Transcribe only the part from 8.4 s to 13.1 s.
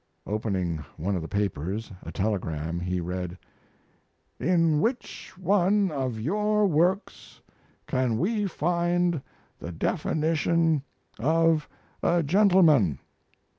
find the definition of a gentleman?"